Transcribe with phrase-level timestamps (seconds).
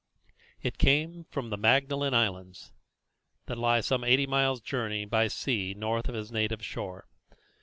[0.63, 2.71] It came from one of the Magdalen Islands,
[3.45, 7.05] that lie some eighty miles' journey by sea to the north of his native shore.